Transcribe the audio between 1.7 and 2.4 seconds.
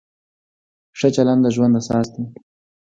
اساس دی.